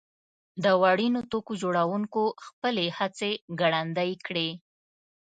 [0.63, 4.49] د وړینو توکو تولیدوونکو خپلې هڅې ګړندۍ کړې.